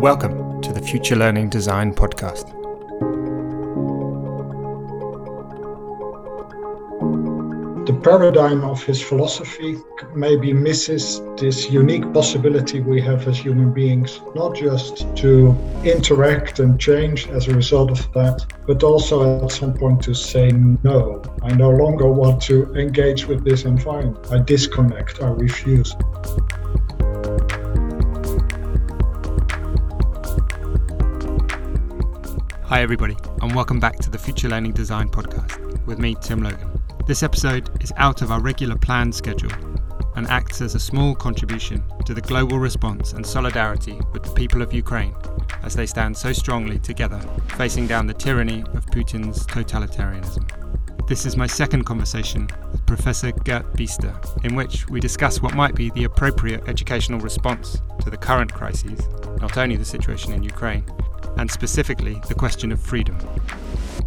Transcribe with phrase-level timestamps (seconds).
[0.00, 2.52] Welcome to the Future Learning Design Podcast.
[7.86, 9.78] The paradigm of his philosophy
[10.14, 16.78] maybe misses this unique possibility we have as human beings, not just to interact and
[16.78, 21.22] change as a result of that, but also at some point to say no.
[21.42, 24.30] I no longer want to engage with this environment.
[24.30, 25.96] I disconnect, I refuse.
[32.68, 36.82] Hi, everybody, and welcome back to the Future Learning Design Podcast with me, Tim Logan.
[37.06, 39.52] This episode is out of our regular planned schedule
[40.16, 44.62] and acts as a small contribution to the global response and solidarity with the people
[44.62, 45.14] of Ukraine
[45.62, 47.20] as they stand so strongly together
[47.50, 51.06] facing down the tyranny of Putin's totalitarianism.
[51.06, 55.76] This is my second conversation with Professor Gert Biesta, in which we discuss what might
[55.76, 59.06] be the appropriate educational response to the current crises,
[59.40, 60.84] not only the situation in Ukraine,
[61.36, 63.16] and specifically the question of freedom.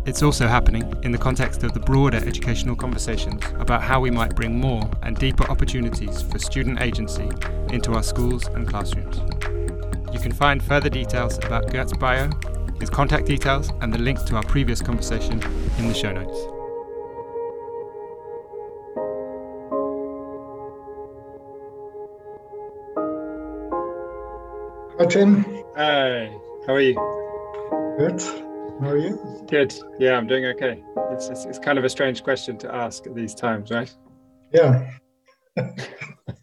[0.06, 4.36] It's also happening in the context of the broader educational conversations about how we might
[4.36, 7.30] bring more and deeper opportunities for student agency
[7.70, 9.18] into our schools and classrooms.
[10.14, 12.30] You can find further details about Gert's bio,
[12.80, 15.42] his contact details, and the link to our previous conversation
[15.78, 16.40] in the show notes.
[24.98, 25.46] Hi, Tim.
[25.76, 26.32] Hi,
[26.66, 27.19] how are you?
[28.00, 28.22] Good.
[28.80, 29.46] How are you?
[29.50, 29.76] Good.
[30.00, 30.82] Yeah, I'm doing okay.
[31.12, 33.94] It's, it's, it's kind of a strange question to ask at these times, right?
[34.54, 34.90] Yeah.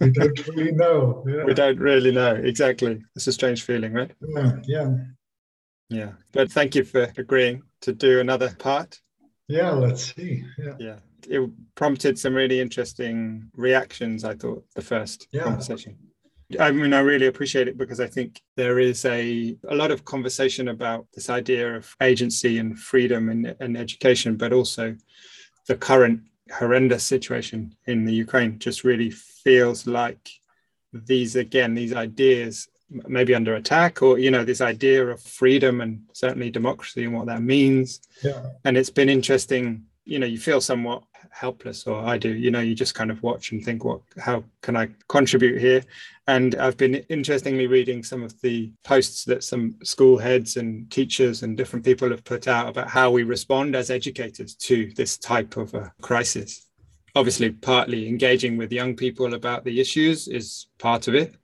[0.00, 1.24] we don't really know.
[1.26, 1.44] Yeah.
[1.44, 2.34] We don't really know.
[2.34, 3.02] Exactly.
[3.14, 4.10] It's a strange feeling, right?
[4.20, 4.52] Yeah.
[4.66, 4.96] Yeah.
[5.88, 6.12] Yeah.
[6.32, 9.00] But thank you for agreeing to do another part.
[9.48, 10.44] Yeah, let's see.
[10.58, 10.74] Yeah.
[10.78, 10.96] Yeah.
[11.26, 15.44] It prompted some really interesting reactions, I thought, the first Yeah.
[15.44, 15.96] conversation.
[16.60, 20.04] I mean, I really appreciate it because I think there is a, a lot of
[20.04, 24.96] conversation about this idea of agency and freedom and, and education, but also
[25.66, 26.20] the current
[26.52, 30.30] horrendous situation in the Ukraine just really feels like
[30.92, 36.02] these, again, these ideas maybe under attack or, you know, this idea of freedom and
[36.12, 38.00] certainly democracy and what that means.
[38.22, 38.46] Yeah.
[38.64, 41.02] And it's been interesting, you know, you feel somewhat
[41.36, 44.42] helpless or I do, you know, you just kind of watch and think, what, how
[44.62, 45.82] can I contribute here?
[46.26, 51.42] And I've been interestingly reading some of the posts that some school heads and teachers
[51.42, 55.56] and different people have put out about how we respond as educators to this type
[55.56, 56.66] of a crisis.
[57.14, 61.34] Obviously, partly engaging with young people about the issues is part of it.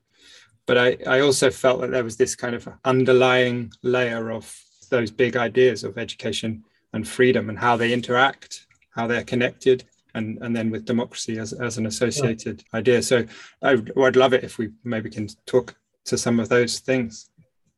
[0.66, 4.54] But I, I also felt that there was this kind of underlying layer of
[4.90, 10.38] those big ideas of education and freedom and how they interact, how they're connected, and,
[10.42, 13.02] and then with democracy as, as an associated idea.
[13.02, 13.24] So
[13.62, 17.30] I would, I'd love it if we maybe can talk to some of those things.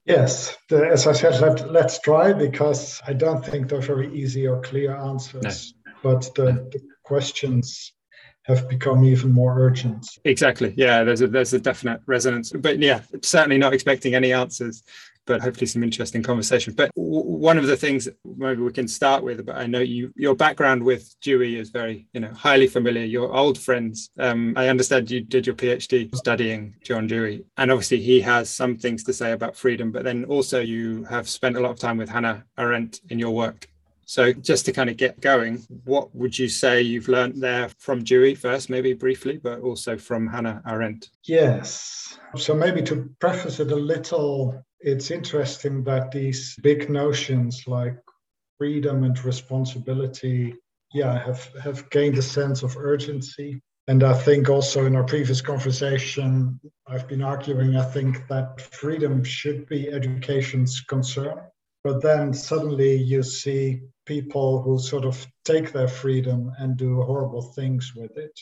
[0.05, 0.57] Yes.
[0.69, 4.61] The, as I said, let, let's try because I don't think they're very easy or
[4.61, 5.75] clear answers.
[6.03, 7.95] But the, the questions
[8.43, 10.07] have become even more urgent.
[10.25, 10.75] Exactly.
[10.77, 12.53] Yeah, there's a there's a definite resonance.
[12.53, 14.83] But yeah, certainly not expecting any answers,
[15.27, 16.75] but hopefully some interesting conversation.
[16.75, 20.12] But w- one of the things maybe we can start with, but I know you
[20.17, 23.05] your background with Dewey is very you know highly familiar.
[23.05, 24.11] Your old friends.
[24.19, 28.77] Um, I understand you did your PhD studying John Dewey, and obviously he has some
[28.77, 29.91] things to say about freedom.
[29.93, 33.31] But then also you have spent a lot of time with Hannah Arendt in your
[33.31, 33.69] work.
[34.06, 38.05] So just to kind of get going, what would you say you've learned there from
[38.05, 41.11] Dewey first, maybe briefly, but also from Hannah Arendt?
[41.25, 42.19] Yes.
[42.37, 47.97] So maybe to preface it a little, it's interesting that these big notions like
[48.59, 50.55] freedom and responsibility,
[50.93, 53.62] yeah, have, have gained a sense of urgency.
[53.89, 59.25] And I think also in our previous conversation, I've been arguing, I think that freedom
[59.25, 61.41] should be education's concern.
[61.83, 67.43] But then suddenly you see people who sort of take their freedom and do horrible
[67.43, 68.39] things with it.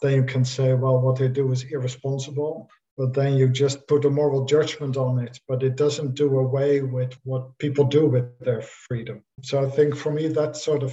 [0.00, 2.70] Then you can say, well, what they do is irresponsible.
[2.96, 6.82] But then you just put a moral judgment on it, but it doesn't do away
[6.82, 9.22] with what people do with their freedom.
[9.42, 10.92] So I think for me, that sort of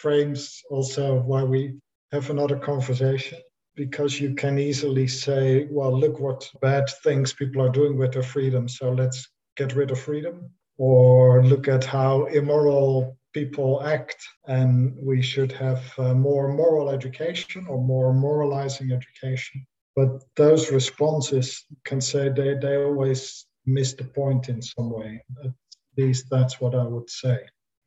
[0.00, 1.74] frames also why we
[2.10, 3.38] have another conversation
[3.74, 8.22] because you can easily say, well, look what bad things people are doing with their
[8.22, 8.68] freedom.
[8.68, 10.50] So let's get rid of freedom.
[10.78, 17.66] Or look at how immoral people act, and we should have uh, more moral education
[17.68, 19.66] or more moralizing education.
[19.96, 25.22] But those responses can say they, they always miss the point in some way.
[25.44, 25.52] At
[25.96, 27.38] least that's what I would say.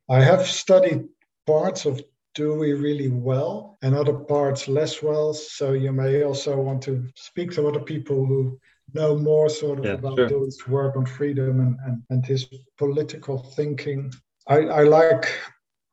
[0.10, 1.06] I have studied
[1.48, 2.02] parts of
[2.36, 5.34] Dewey really well and other parts less well.
[5.34, 8.60] So you may also want to speak to other people who
[8.94, 10.28] know more sort of Yeah, about sure.
[10.28, 12.46] Dewey's work on freedom and, and, and his
[12.78, 14.12] political thinking.
[14.48, 15.26] I, I like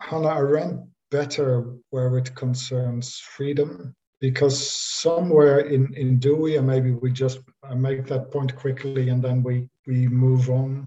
[0.00, 7.10] Hannah Arendt better where it concerns freedom because somewhere in, in Dewey, and maybe we
[7.10, 7.40] just
[7.74, 10.86] make that point quickly and then we, we move on.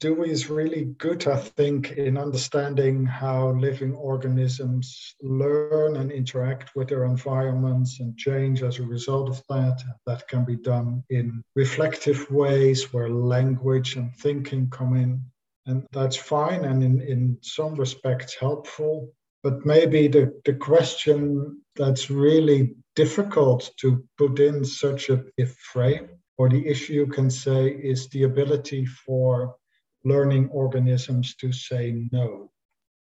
[0.00, 6.88] Dewey is really good, I think, in understanding how living organisms learn and interact with
[6.88, 9.82] their environments and change as a result of that.
[10.06, 15.22] That can be done in reflective ways where language and thinking come in.
[15.66, 19.12] And that's fine and in, in some respects helpful.
[19.42, 26.08] But maybe the, the question that's really difficult to put in such a, if frame,
[26.38, 29.56] or the issue you can say, is the ability for
[30.04, 32.50] learning organisms to say no.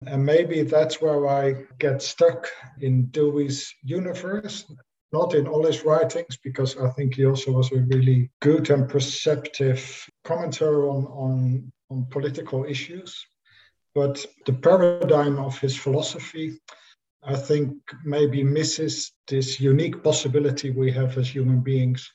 [0.06, 2.48] And maybe that's where I get stuck
[2.80, 4.64] in Dewey's universe,
[5.12, 8.88] not in all his writings, because I think he also was a really good and
[8.88, 13.24] perceptive commentator on, on, on political issues.
[13.94, 16.60] But the paradigm of his philosophy,
[17.22, 17.74] I think,
[18.04, 22.10] maybe misses this unique possibility we have as human beings,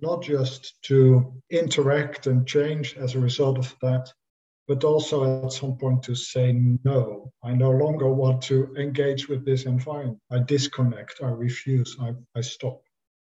[0.00, 4.12] not just to interact and change as a result of that,
[4.68, 6.52] but also at some point to say
[6.84, 7.32] no.
[7.42, 10.18] I no longer want to engage with this environment.
[10.30, 12.82] I disconnect, I refuse, I, I stop.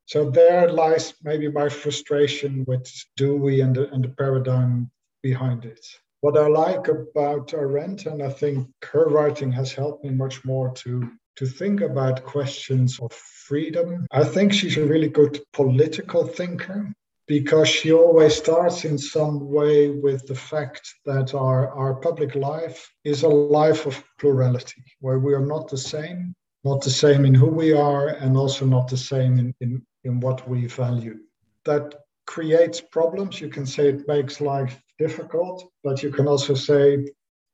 [0.06, 4.92] So there lies maybe my frustration with Dewey and the, and the paradigm
[5.24, 5.84] behind it.
[6.22, 10.72] What I like about Arendt, and I think her writing has helped me much more
[10.76, 14.06] to, to think about questions of freedom.
[14.12, 16.94] I think she's a really good political thinker
[17.28, 22.90] because she always starts in some way with the fact that our, our public life
[23.04, 26.34] is a life of plurality, where we are not the same,
[26.64, 30.20] not the same in who we are, and also not the same in, in, in
[30.20, 31.18] what we value.
[31.66, 33.42] That creates problems.
[33.42, 36.84] You can say it makes life difficult, but you can also say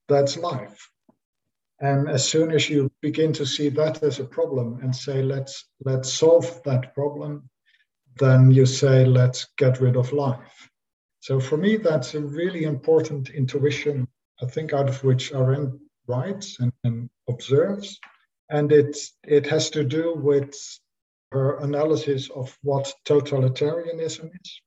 [0.07, 0.79] that's life.
[1.79, 5.55] And as soon as you begin to see that as a problem and say let's
[5.89, 7.49] let's solve that problem,
[8.19, 10.69] then you say, let's get rid of life.
[11.21, 14.07] So for me, that's a really important intuition,
[14.41, 17.99] I think, out of which Arendt writes and, and observes.
[18.49, 20.55] And it, it has to do with
[21.31, 24.61] her analysis of what totalitarianism is,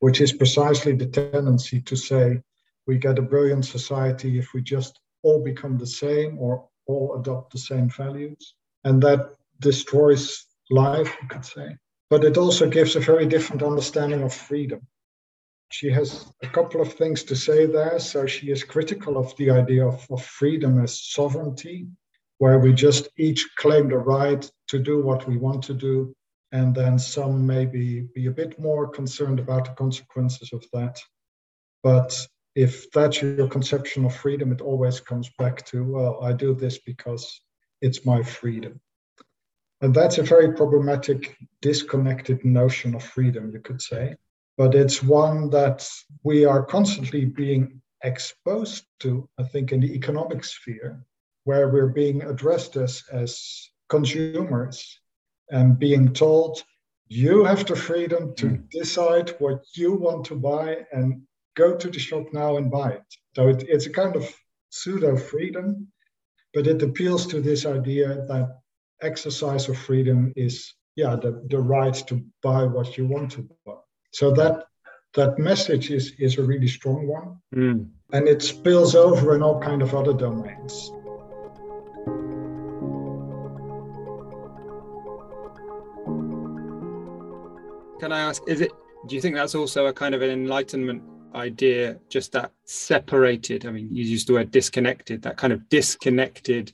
[0.00, 2.40] which is precisely the tendency to say
[2.86, 7.52] we get a brilliant society if we just all become the same or all adopt
[7.52, 8.54] the same values.
[8.84, 11.76] And that destroys life, you could say
[12.10, 14.80] but it also gives a very different understanding of freedom.
[15.70, 17.98] She has a couple of things to say there.
[17.98, 21.86] So she is critical of the idea of, of freedom as sovereignty,
[22.38, 26.14] where we just each claim the right to do what we want to do.
[26.50, 30.98] And then some maybe be a bit more concerned about the consequences of that.
[31.82, 36.54] But if that's your conception of freedom, it always comes back to, well, I do
[36.54, 37.40] this because
[37.80, 38.80] it's my freedom.
[39.80, 44.16] And that's a very problematic, disconnected notion of freedom, you could say.
[44.56, 45.88] But it's one that
[46.24, 51.04] we are constantly being exposed to, I think, in the economic sphere,
[51.44, 54.98] where we're being addressed as, as consumers
[55.50, 56.62] and being told,
[57.08, 58.70] you have the freedom to mm.
[58.70, 61.22] decide what you want to buy and
[61.56, 63.14] go to the shop now and buy it.
[63.34, 64.28] So it, it's a kind of
[64.70, 65.88] pseudo freedom,
[66.52, 68.58] but it appeals to this idea that
[69.02, 73.74] exercise of freedom is yeah the, the right to buy what you want to buy
[74.12, 74.64] so that
[75.14, 77.88] that message is is a really strong one mm.
[78.12, 80.90] and it spills over in all kind of other domains
[88.00, 88.72] can i ask is it
[89.06, 91.02] do you think that's also a kind of an enlightenment
[91.34, 96.72] idea just that separated i mean you used the word disconnected that kind of disconnected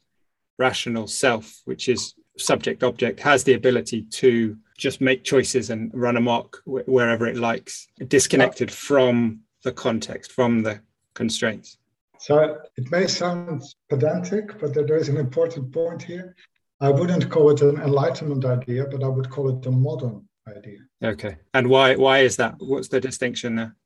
[0.58, 6.16] rational self, which is subject object, has the ability to just make choices and run
[6.16, 10.80] amok wherever it likes, disconnected from the context, from the
[11.14, 11.78] constraints.
[12.18, 16.34] So it may sound pedantic, but there is an important point here.
[16.80, 20.78] I wouldn't call it an enlightenment idea, but I would call it a modern idea.
[21.02, 21.36] Okay.
[21.52, 22.56] And why why is that?
[22.58, 23.76] What's the distinction there?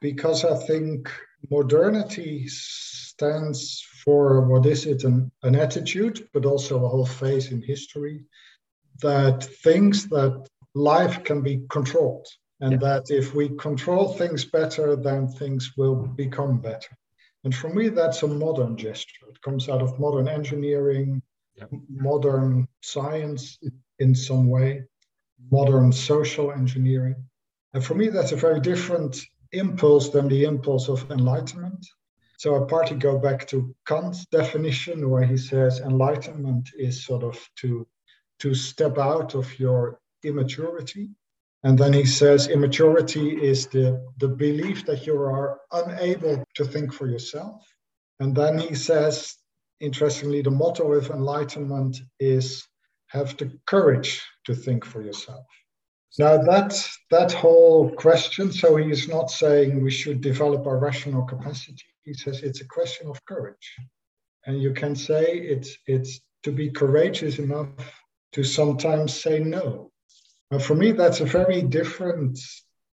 [0.00, 1.10] Because I think
[1.50, 7.62] modernity stands for what is it an, an attitude but also a whole phase in
[7.62, 8.24] history
[9.02, 12.26] that thinks that life can be controlled
[12.60, 12.78] and yeah.
[12.78, 16.96] that if we control things better then things will become better
[17.44, 21.22] and for me that's a modern gesture it comes out of modern engineering
[21.54, 21.64] yeah.
[21.88, 23.58] modern science
[23.98, 24.84] in some way
[25.50, 27.16] modern social engineering
[27.72, 29.20] And for me, that's a very different
[29.52, 31.86] impulse than the impulse of enlightenment.
[32.38, 37.38] So I partly go back to Kant's definition, where he says enlightenment is sort of
[37.56, 37.86] to,
[38.40, 41.10] to step out of your immaturity.
[41.64, 46.94] And then he says immaturity is the, the belief that you are unable to think
[46.94, 47.62] for yourself.
[48.20, 49.36] And then he says,
[49.80, 52.66] interestingly, the motto of enlightenment is
[53.08, 55.46] have the courage to think for yourself.
[56.18, 56.72] Now that
[57.10, 61.84] that whole question, so he is not saying we should develop our rational capacity.
[62.04, 63.68] He says it's a question of courage.
[64.46, 67.68] And you can say it's it's to be courageous enough
[68.32, 69.90] to sometimes say no.
[70.50, 72.38] Now for me, that's a very different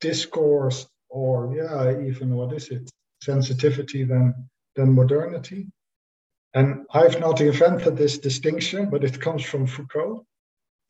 [0.01, 2.91] discourse, or yeah, even what is it,
[3.23, 4.35] sensitivity than
[4.75, 5.69] than modernity.
[6.53, 10.27] And I've not invented this distinction, but it comes from Foucault,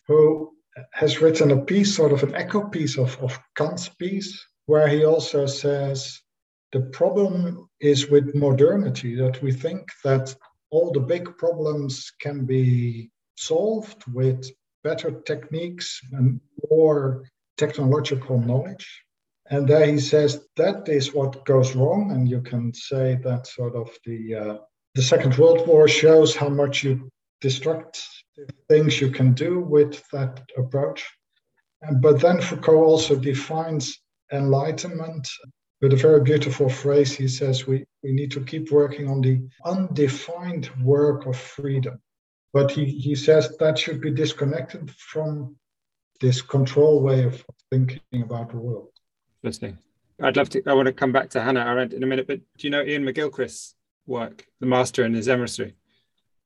[0.09, 0.53] who
[0.93, 5.05] has written a piece, sort of an echo piece of, of Kant's piece, where he
[5.05, 6.21] also says
[6.73, 10.35] the problem is with modernity that we think that
[10.71, 14.51] all the big problems can be solved with
[14.83, 17.25] better techniques and more
[17.57, 19.03] technological knowledge.
[19.49, 22.11] And there he says that is what goes wrong.
[22.11, 24.57] And you can say that sort of the, uh,
[24.95, 27.09] the Second World War shows how much you
[27.43, 28.03] destruct
[28.69, 31.07] things you can do with that approach.
[32.01, 33.99] But then Foucault also defines
[34.33, 35.29] enlightenment
[35.81, 37.13] with a very beautiful phrase.
[37.13, 42.01] He says we, we need to keep working on the undefined work of freedom.
[42.53, 45.57] But he, he says that should be disconnected from
[46.21, 48.89] this control way of thinking about the world.
[49.43, 49.79] Interesting.
[50.23, 52.41] I'd love to, I want to come back to Hannah Arendt in a minute, but
[52.57, 53.75] do you know Iain McGilchrist's
[54.07, 55.75] work, The Master and His Emissary?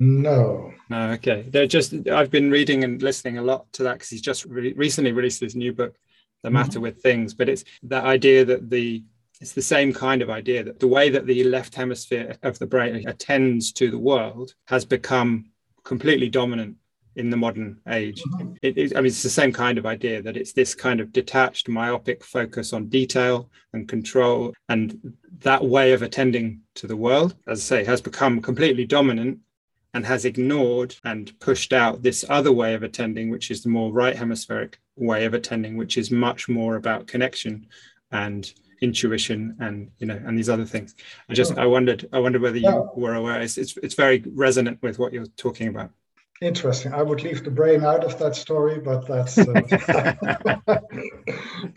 [0.00, 0.72] No.
[0.88, 1.44] No, okay.
[1.48, 4.72] They're just, I've been reading and listening a lot to that because he's just re-
[4.72, 5.96] recently released his new book,
[6.42, 6.54] The mm-hmm.
[6.54, 7.34] Matter with Things.
[7.34, 9.04] But it's that idea that the,
[9.40, 12.66] it's the same kind of idea that the way that the left hemisphere of the
[12.66, 15.50] brain attends to the world has become
[15.84, 16.76] completely dominant
[17.16, 18.22] in the modern age.
[18.22, 18.54] Mm-hmm.
[18.62, 21.12] It, it, I mean, it's the same kind of idea that it's this kind of
[21.12, 24.54] detached, myopic focus on detail and control.
[24.70, 29.40] And that way of attending to the world, as I say, has become completely dominant
[29.94, 33.92] and has ignored and pushed out this other way of attending, which is the more
[33.92, 37.66] right hemispheric way of attending, which is much more about connection
[38.12, 40.94] and intuition and you know and these other things.
[41.28, 43.40] I just I wondered I wondered whether you were aware.
[43.40, 45.90] It's, it's it's very resonant with what you're talking about.
[46.40, 46.94] Interesting.
[46.94, 49.44] I would leave the brain out of that story, but that's uh,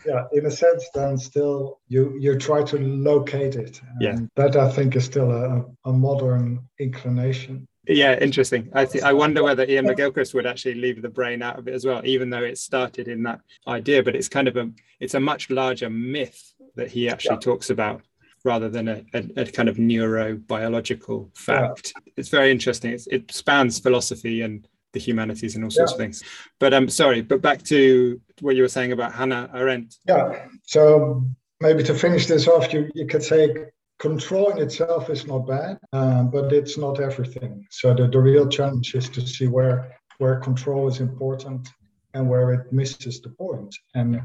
[0.06, 0.24] yeah.
[0.32, 3.80] In a sense, then still you you try to locate it.
[3.82, 4.18] And yeah.
[4.36, 9.42] That I think is still a, a modern inclination yeah interesting i th- i wonder
[9.42, 12.42] whether Iain mcgilchrist would actually leave the brain out of it as well even though
[12.42, 16.54] it started in that idea but it's kind of a it's a much larger myth
[16.76, 17.40] that he actually yeah.
[17.40, 18.02] talks about
[18.44, 22.12] rather than a, a, a, kind of neurobiological fact yeah.
[22.16, 25.94] it's very interesting it's, it spans philosophy and the humanities and all sorts yeah.
[25.94, 26.22] of things
[26.58, 30.46] but i'm um, sorry but back to what you were saying about hannah arendt yeah
[30.62, 31.24] so
[31.60, 33.66] maybe to finish this off you, you could say
[33.98, 37.66] controlling itself is not bad, um, but it's not everything.
[37.70, 41.68] So the, the real challenge is to see where where control is important
[42.14, 43.74] and where it misses the point.
[43.94, 44.20] And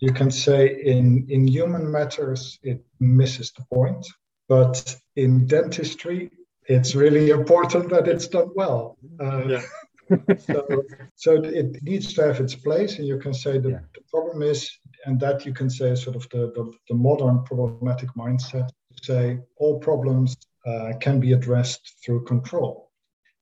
[0.00, 4.06] you can say in in human matters it misses the point,
[4.48, 6.30] but in dentistry
[6.68, 8.98] it's really important that it's done well.
[9.20, 9.62] Uh, yeah.
[10.38, 10.82] so,
[11.14, 13.80] so it needs to have its place, and you can say that yeah.
[13.94, 14.70] the problem is,
[15.04, 18.68] and that you can say is sort of the, the, the modern problematic mindset
[19.02, 20.36] say all problems
[20.66, 22.90] uh, can be addressed through control.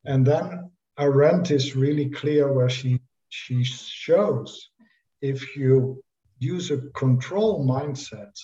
[0.04, 4.70] And then Arendt is really clear where she, she shows
[5.20, 6.02] if you
[6.38, 8.38] use a control mindset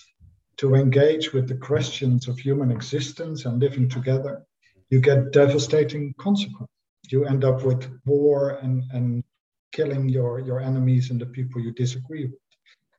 [0.57, 4.45] to engage with the questions of human existence and living together,
[4.89, 6.69] you get devastating consequences.
[7.09, 9.25] You end up with war and, and
[9.73, 12.40] killing your, your enemies and the people you disagree with.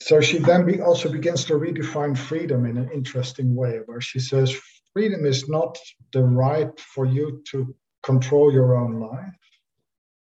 [0.01, 4.17] So she then be, also begins to redefine freedom in an interesting way, where she
[4.19, 4.59] says
[4.93, 5.77] freedom is not
[6.11, 9.37] the right for you to control your own life.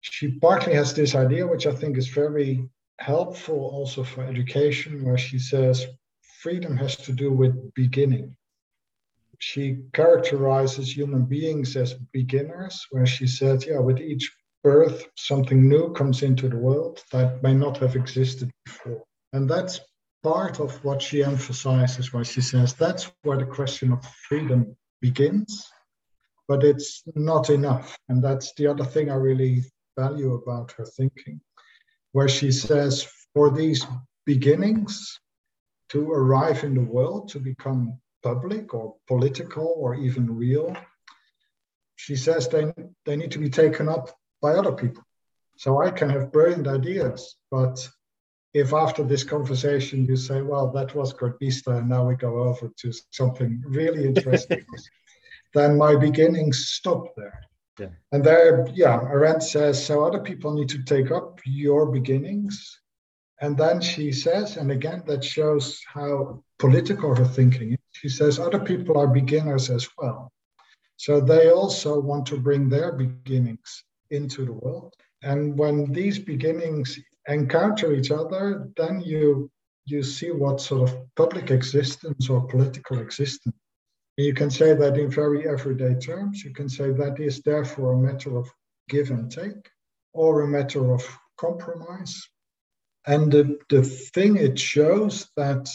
[0.01, 5.19] She partly has this idea, which I think is very helpful also for education, where
[5.19, 5.85] she says
[6.41, 8.35] freedom has to do with beginning.
[9.37, 15.93] She characterizes human beings as beginners, where she says, yeah, with each birth, something new
[15.93, 19.03] comes into the world that may not have existed before.
[19.33, 19.79] And that's
[20.23, 25.67] part of what she emphasizes, where she says that's where the question of freedom begins,
[26.47, 27.97] but it's not enough.
[28.09, 29.63] And that's the other thing I really
[29.97, 31.41] value about her thinking,
[32.11, 33.85] where she says for these
[34.25, 35.19] beginnings,
[35.89, 40.75] to arrive in the world, to become public or political or even real,
[41.95, 42.71] she says they,
[43.05, 45.03] they need to be taken up by other people.
[45.57, 47.89] So I can have brilliant ideas, but
[48.53, 52.71] if after this conversation you say, well, that was Biesta, and now we go over
[52.77, 54.65] to something really interesting,
[55.53, 57.41] then my beginnings stop there.
[57.79, 57.89] Yeah.
[58.11, 62.81] And there, yeah, Arendt says, so other people need to take up your beginnings.
[63.41, 67.79] And then she says, and again, that shows how political her thinking is.
[67.91, 70.31] She says, other people are beginners as well.
[70.97, 74.93] So they also want to bring their beginnings into the world.
[75.21, 76.97] And when these beginnings
[77.27, 79.51] encounter each other, then you
[79.85, 83.55] you see what sort of public existence or political existence.
[84.17, 86.43] You can say that in very everyday terms.
[86.43, 88.47] You can say that is therefore a matter of
[88.87, 89.67] give and take
[90.13, 91.03] or a matter of
[91.37, 92.21] compromise.
[93.07, 95.67] And the, the thing it shows that,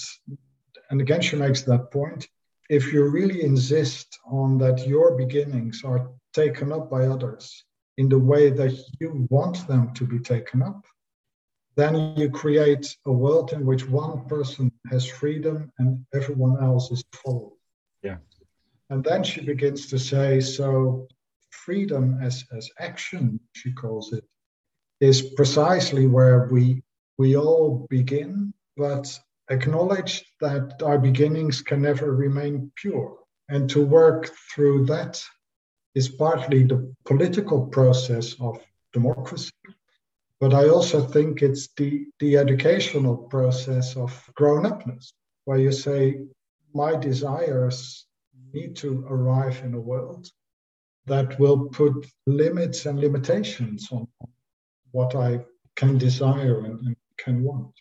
[0.90, 2.28] and again, she makes that point,
[2.70, 7.64] if you really insist on that your beginnings are taken up by others
[7.98, 10.84] in the way that you want them to be taken up,
[11.76, 17.04] then you create a world in which one person has freedom and everyone else is
[17.12, 17.56] followed.
[18.02, 18.18] Yeah.
[18.90, 21.08] And then she begins to say, so
[21.50, 24.24] freedom as, as action, she calls it,
[25.00, 26.82] is precisely where we
[27.16, 33.18] we all begin, but acknowledge that our beginnings can never remain pure.
[33.48, 35.22] And to work through that
[35.94, 38.60] is partly the political process of
[38.92, 39.52] democracy,
[40.40, 45.12] but I also think it's the, the educational process of grown upness,
[45.44, 46.20] where you say,
[46.74, 48.06] my desires
[48.52, 50.28] need to arrive in a world
[51.06, 54.08] that will put limits and limitations on
[54.90, 55.40] what I
[55.76, 57.72] can desire and, and can want.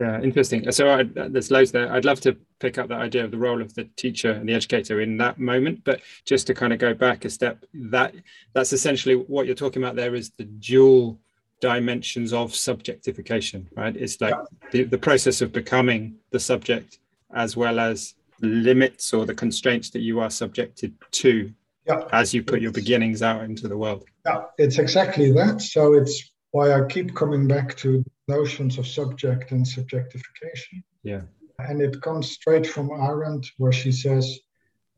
[0.00, 0.70] Yeah, interesting.
[0.70, 1.92] So I, there's loads there.
[1.92, 4.54] I'd love to pick up that idea of the role of the teacher and the
[4.54, 8.14] educator in that moment, but just to kind of go back a step, that
[8.52, 9.96] that's essentially what you're talking about.
[9.96, 11.18] There is the dual
[11.60, 13.96] dimensions of subjectification, right?
[13.96, 14.34] It's like
[14.70, 17.00] the, the process of becoming the subject
[17.34, 21.52] as well as limits or the constraints that you are subjected to
[21.88, 22.02] yeah.
[22.12, 24.04] as you put your beginnings out into the world.
[24.24, 25.60] Yeah, it's exactly that.
[25.60, 30.82] So it's why I keep coming back to notions of subject and subjectification.
[31.02, 31.22] Yeah.
[31.58, 34.38] And it comes straight from Arendt, where she says,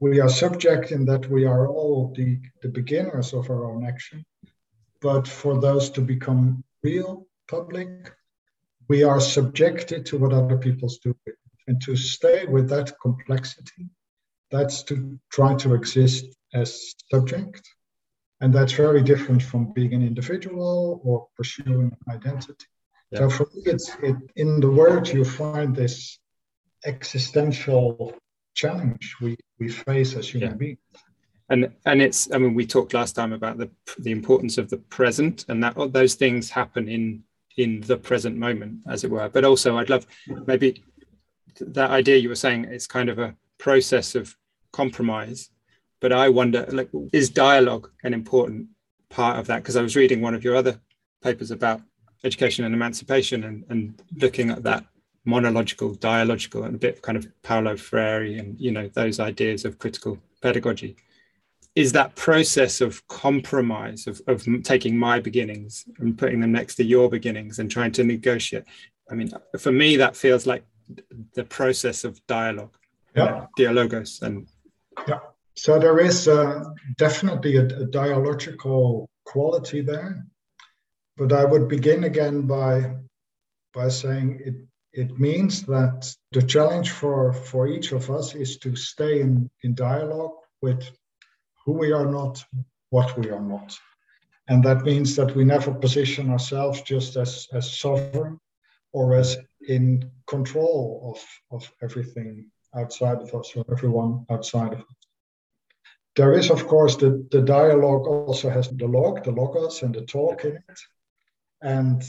[0.00, 4.24] we are subject in that we are all the, the beginners of our own action.
[5.00, 8.12] But for those to become real, public,
[8.88, 11.14] we are subjected to what other people's do.
[11.66, 13.90] And to stay with that complexity,
[14.50, 17.62] that's to try to exist as subject.
[18.40, 22.66] And that's very different from being an individual or pursuing identity.
[23.10, 23.20] Yeah.
[23.20, 26.18] So for me, it's it, in the word you find this
[26.86, 28.14] existential
[28.54, 30.56] challenge we, we face as human yeah.
[30.56, 30.78] beings
[31.50, 34.76] and and it's i mean we talked last time about the the importance of the
[34.76, 37.22] present and that those things happen in
[37.56, 40.06] in the present moment as it were but also i'd love
[40.46, 40.82] maybe
[41.60, 44.36] that idea you were saying it's kind of a process of
[44.72, 45.50] compromise
[46.00, 48.66] but i wonder like is dialogue an important
[49.10, 49.62] part of that?
[49.62, 50.80] Because i was reading one of your other
[51.22, 51.82] papers about
[52.24, 54.84] education and emancipation and, and looking at that
[55.24, 59.78] monological dialogical and a bit kind of paulo freire and you know those ideas of
[59.78, 60.96] critical pedagogy.
[61.76, 66.84] Is that process of compromise of, of taking my beginnings and putting them next to
[66.84, 68.64] your beginnings and trying to negotiate?
[69.10, 70.64] I mean for me that feels like
[71.34, 72.76] the process of dialogue.
[73.14, 73.46] Yeah.
[73.56, 74.46] Dialogos and
[75.08, 75.18] yeah
[75.62, 76.64] so there is uh,
[76.96, 80.24] definitely a, a dialogical quality there
[81.16, 82.72] but i would begin again by
[83.74, 84.56] by saying it
[84.92, 85.96] it means that
[86.32, 90.82] the challenge for for each of us is to stay in in dialogue with
[91.64, 92.42] who we are not,
[92.90, 93.78] what we are not.
[94.48, 98.40] And that means that we never position ourselves just as, as sovereign
[98.92, 99.36] or as
[99.68, 104.99] in control of, of everything outside of us or everyone outside of us.
[106.16, 110.02] There is, of course, the, the dialogue also has the log, the logos, and the
[110.02, 110.80] talk in it.
[111.62, 112.02] And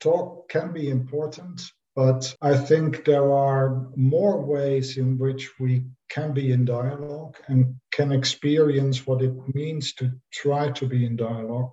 [0.00, 1.60] talk can be important,
[1.96, 7.76] but I think there are more ways in which we can be in dialogue and
[7.92, 11.72] can experience what it means to try to be in dialogue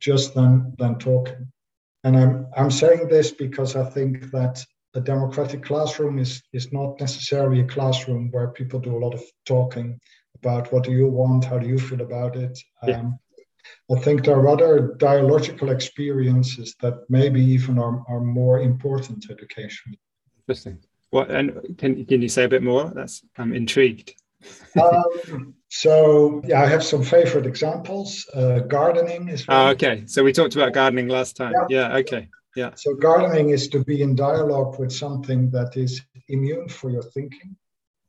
[0.00, 1.50] just than, than talking.
[2.04, 7.00] And I'm, I'm saying this because I think that a democratic classroom is, is not
[7.00, 10.00] necessarily a classroom where people do a lot of talking
[10.42, 12.58] about what do you want, how do you feel about it.
[12.86, 13.00] Yeah.
[13.00, 13.18] Um,
[13.90, 19.96] I think there are other dialogical experiences that maybe even are, are more important education.
[20.40, 20.78] Interesting.
[21.10, 22.92] What and can can you say a bit more?
[22.94, 24.14] That's I'm intrigued.
[24.80, 28.26] um, so yeah, I have some favorite examples.
[28.32, 29.44] Uh, gardening is.
[29.48, 30.04] Oh, okay.
[30.06, 31.52] So we talked about gardening last time.
[31.68, 31.88] Yeah.
[31.90, 31.96] yeah.
[31.98, 32.28] Okay.
[32.56, 32.70] Yeah.
[32.74, 37.56] So gardening is to be in dialogue with something that is immune for your thinking,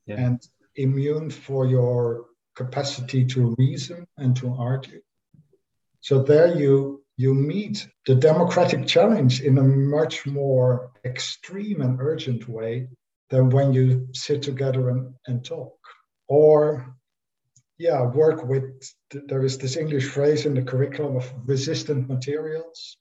[0.06, 0.26] yeah.
[0.26, 5.02] and immune for your capacity to reason and to argue.
[6.02, 12.48] So there you you meet the democratic challenge in a much more extreme and urgent
[12.48, 12.88] way
[13.30, 15.78] than when you sit together and, and talk.
[16.30, 16.96] Or
[17.78, 18.64] yeah, work with
[19.12, 22.98] there is this English phrase in the curriculum of resistant materials,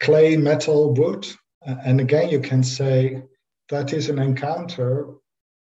[0.00, 1.26] clay, metal, wood.
[1.64, 3.22] And again, you can say
[3.68, 5.14] that is an encounter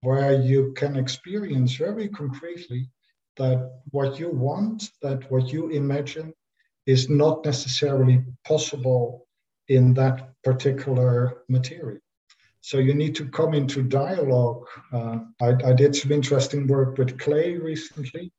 [0.02, 2.90] where you can experience very concretely
[3.38, 6.34] that what you want, that what you imagine
[6.86, 9.28] is not necessarily possible
[9.68, 12.00] in that particular material.
[12.62, 14.66] So you need to come into dialogue.
[14.92, 18.32] Uh, I, I, did some interesting work with clay recently,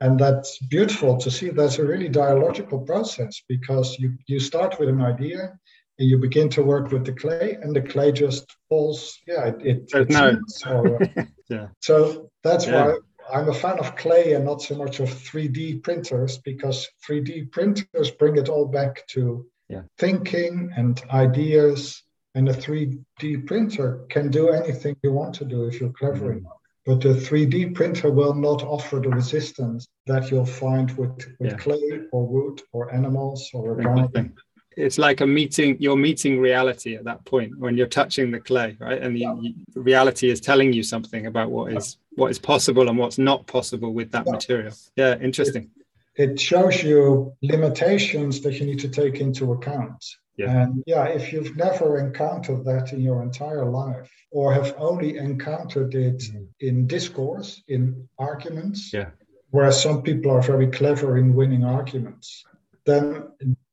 [0.00, 1.50] and that's beautiful to see.
[1.50, 5.58] That's a really dialogical process because you, you start with an idea
[6.00, 9.18] and you begin to work with the clay, and the clay just falls.
[9.26, 9.90] Yeah, it.
[9.92, 10.40] it no.
[10.66, 10.98] Or,
[11.48, 11.68] yeah.
[11.80, 12.86] So that's yeah.
[12.86, 12.98] why
[13.30, 18.10] I'm a fan of clay and not so much of 3D printers because 3D printers
[18.12, 19.82] bring it all back to yeah.
[19.98, 22.02] thinking and ideas.
[22.34, 26.38] And a 3D printer can do anything you want to do if you're clever mm-hmm.
[26.38, 26.56] enough.
[26.86, 31.56] But the 3D printer will not offer the resistance that you'll find with, with yeah.
[31.56, 34.34] clay or wood or animals or a garden
[34.80, 38.76] it's like a meeting you're meeting reality at that point when you're touching the clay
[38.80, 39.34] right and the yeah.
[39.74, 43.92] reality is telling you something about what is what is possible and what's not possible
[43.92, 44.32] with that yeah.
[44.32, 45.70] material yeah interesting
[46.16, 50.04] it, it, shows you limitations that you need to take into account
[50.36, 50.62] yeah.
[50.62, 55.94] and yeah if you've never encountered that in your entire life or have only encountered
[55.94, 56.46] it mm.
[56.60, 59.10] in discourse in arguments yeah
[59.50, 62.44] whereas some people are very clever in winning arguments
[62.86, 63.24] then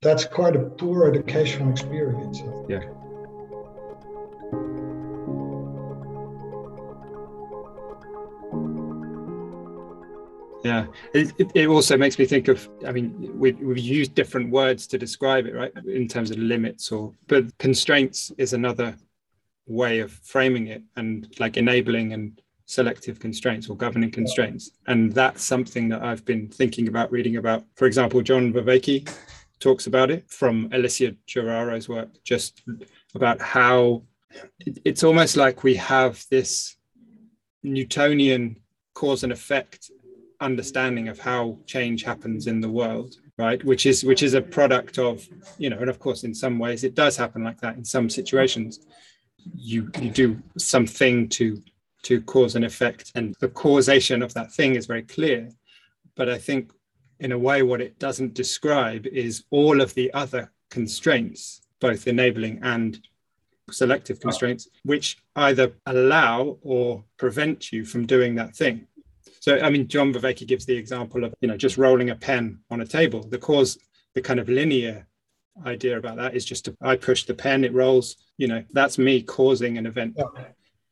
[0.07, 2.41] that's quite a poor educational experience.
[2.69, 2.79] Yeah.
[10.63, 12.69] Yeah, it, it, also makes me think of.
[12.85, 15.71] I mean, we, we've used different words to describe it, right?
[15.85, 18.97] In terms of limits, or but constraints is another
[19.65, 24.71] way of framing it, and like enabling and selective constraints or governing constraints.
[24.87, 27.63] And that's something that I've been thinking about, reading about.
[27.75, 29.09] For example, John Vervaeke
[29.59, 32.63] talks about it from Alicia Juarrero's work, just
[33.15, 34.03] about how
[34.85, 36.75] it's almost like we have this
[37.63, 38.57] Newtonian
[38.93, 39.91] cause and effect
[40.39, 43.63] understanding of how change happens in the world right?
[43.63, 46.83] Which is which is a product of you know and of course in some ways
[46.83, 48.85] it does happen like that in some situations.
[49.55, 51.61] You you do something to
[52.03, 55.49] to cause an effect and the causation of that thing is very clear.
[56.15, 56.71] But i think
[57.19, 62.59] in a way what it doesn't describe is all of the other constraints both enabling
[62.63, 62.99] and
[63.71, 68.87] selective constraints which either allow or prevent you from doing that thing.
[69.39, 72.59] So i mean john Vervaeke gives the example of you know just rolling a pen
[72.69, 73.21] on a table.
[73.23, 73.77] The cause
[74.13, 75.07] the kind of linear
[75.65, 78.99] idea about that is just to, i push the pen it rolls you know that's
[78.99, 80.47] me causing an event okay.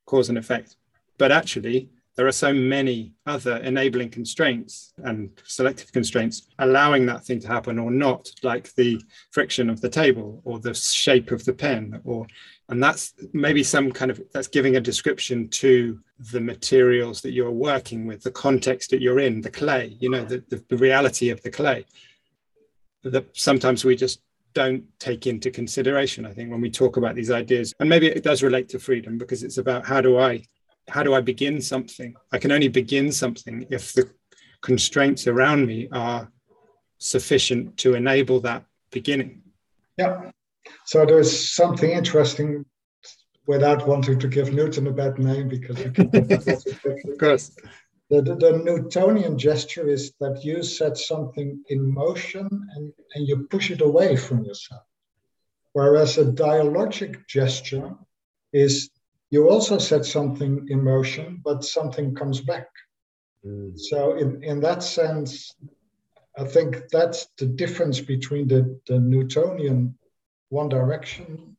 [0.05, 0.75] cause and effect.
[1.17, 7.39] But actually, there are so many other enabling constraints and selective constraints allowing that thing
[7.41, 9.01] to happen or not, like the
[9.31, 12.25] friction of the table or the shape of the pen, or
[12.69, 15.99] and that's maybe some kind of that's giving a description to
[16.31, 20.23] the materials that you're working with, the context that you're in, the clay, you know,
[20.23, 21.85] the, the, reality of the clay.
[23.03, 24.21] That sometimes we just
[24.53, 27.73] don't take into consideration, I think, when we talk about these ideas.
[27.79, 30.43] And maybe it does relate to freedom because it's about how do I
[30.89, 32.15] how do I begin something?
[32.31, 34.09] I can only begin something if the
[34.61, 36.31] constraints around me are
[36.97, 39.41] sufficient to enable that beginning.
[39.97, 40.31] Yeah.
[40.85, 42.65] So there's something interesting
[43.47, 46.09] without wanting to give Newton a bad name because you can
[47.11, 47.55] of course.
[48.09, 53.47] The, the, the, Newtonian gesture is that you set something in motion and, and you
[53.49, 54.83] push it away from yourself.
[55.73, 57.95] Whereas a dialogic gesture
[58.53, 58.91] is
[59.31, 62.67] you also set something in motion, but something comes back.
[63.45, 63.77] Mm.
[63.77, 65.55] So, in, in that sense,
[66.37, 69.97] I think that's the difference between the, the Newtonian
[70.49, 71.55] one direction,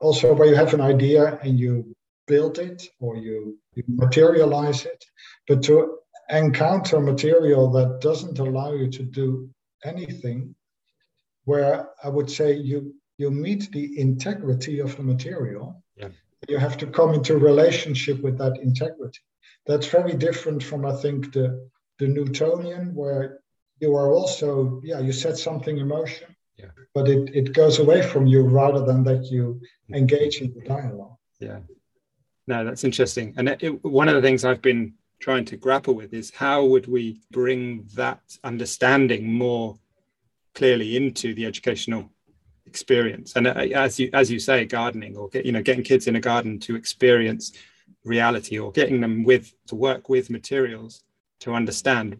[0.00, 1.94] also where you have an idea and you
[2.26, 5.04] build it or you, you materialize it,
[5.48, 5.98] but to
[6.30, 9.48] encounter material that doesn't allow you to do
[9.84, 10.54] anything,
[11.44, 15.82] where I would say you you meet the integrity of the material
[16.48, 19.20] You have to come into relationship with that integrity.
[19.66, 23.40] That's very different from, I think, the, the Newtonian, where
[23.80, 26.66] you are also, yeah, you set something in motion, yeah.
[26.94, 29.94] but it, it goes away from you rather than that you mm-hmm.
[29.94, 31.16] engage in the dialogue.
[31.40, 31.60] Yeah.
[32.46, 33.34] No, that's interesting.
[33.36, 36.86] And it, one of the things I've been trying to grapple with is how would
[36.86, 39.78] we bring that understanding more
[40.54, 42.10] clearly into the educational
[42.74, 43.28] experience.
[43.36, 43.54] And uh,
[43.86, 46.58] as you as you say gardening or get, you know getting kids in a garden
[46.66, 47.52] to experience
[48.04, 51.04] reality or getting them with to work with materials
[51.44, 52.18] to understand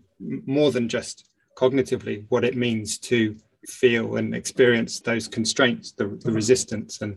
[0.57, 1.17] more than just
[1.57, 3.19] cognitively what it means to
[3.67, 7.03] feel and experience those constraints the, the resistance.
[7.03, 7.13] And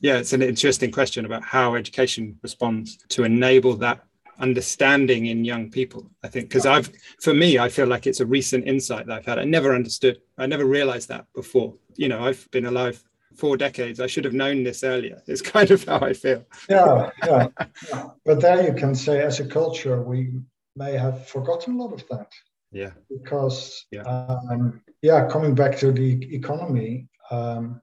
[0.00, 3.98] yeah it's an interesting question about how education responds to enable that
[4.40, 8.26] understanding in young people i think because i've for me i feel like it's a
[8.26, 9.38] recent insight that i've had.
[9.38, 11.74] I never understood i never realized that before.
[11.96, 13.02] You know i've been alive
[13.36, 14.00] four decades.
[14.00, 15.22] I should have known this earlier.
[15.26, 16.44] It's kind of how i feel.
[16.68, 17.46] Yeah yeah,
[17.88, 18.06] yeah.
[18.24, 20.32] but there you can say as a culture we
[20.76, 22.30] may have forgotten a lot of that.
[22.72, 22.92] Yeah.
[23.08, 27.80] Because yeah, um, yeah coming back to the economy um,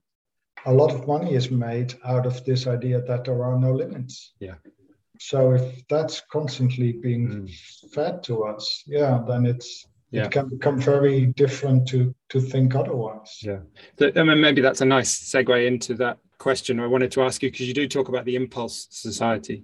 [0.65, 4.33] a lot of money is made out of this idea that there are no limits.
[4.39, 4.55] Yeah
[5.19, 7.93] so if that's constantly being mm.
[7.93, 10.25] fed to us, yeah, then it's yeah.
[10.25, 13.39] it can become very different to to think otherwise.
[13.41, 13.59] Yeah,
[13.99, 17.49] I mean, maybe that's a nice segue into that question I wanted to ask you
[17.51, 19.63] because you do talk about the impulse society,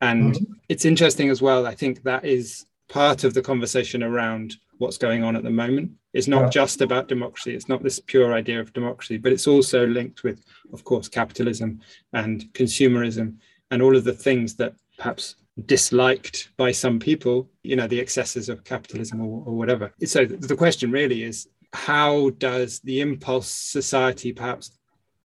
[0.00, 0.52] and mm-hmm.
[0.68, 1.66] it's interesting as well.
[1.66, 5.92] I think that is part of the conversation around what's going on at the moment.
[6.12, 6.48] It's not yeah.
[6.48, 7.54] just about democracy.
[7.54, 11.80] It's not this pure idea of democracy, but it's also linked with, of course, capitalism
[12.12, 13.36] and consumerism
[13.70, 18.48] and all of the things that perhaps disliked by some people, you know, the excesses
[18.48, 19.92] of capitalism or, or whatever.
[20.04, 24.78] So the question really is how does the impulse society perhaps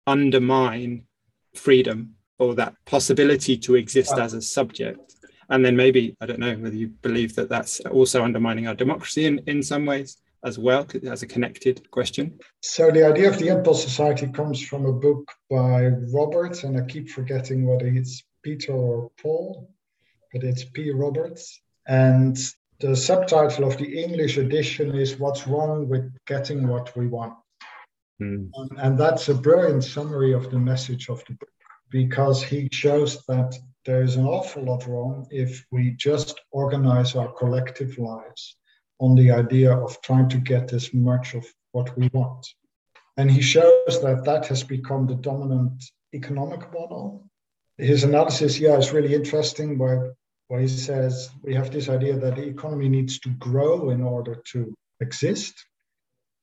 [0.06, 1.04] undermine
[1.54, 5.14] freedom or that possibility to exist as a subject?
[5.48, 9.24] And then maybe, I don't know whether you believe that that's also undermining our democracy
[9.24, 12.38] in, in some ways as well as a connected question?
[12.62, 16.84] So the idea of the impulse society comes from a book by Robert, and I
[16.84, 19.70] keep forgetting whether it's Peter or Paul,
[20.32, 20.90] but it's P.
[20.90, 21.60] Roberts.
[21.86, 22.36] And
[22.80, 27.34] the subtitle of the English edition is What's Wrong with Getting What We Want.
[28.20, 28.50] Mm.
[28.54, 31.48] And, and that's a brilliant summary of the message of the book
[31.90, 37.98] because he shows that there's an awful lot wrong if we just organize our collective
[37.98, 38.56] lives
[39.00, 42.46] on the idea of trying to get as much of what we want.
[43.16, 47.28] And he shows that that has become the dominant economic model
[47.82, 50.14] his analysis here is really interesting where,
[50.46, 54.36] where he says we have this idea that the economy needs to grow in order
[54.52, 55.54] to exist.